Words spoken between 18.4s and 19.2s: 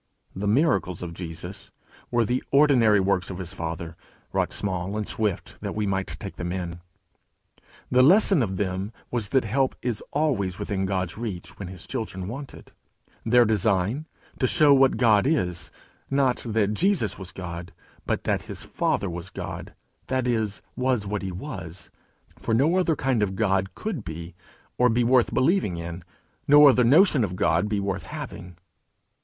his Father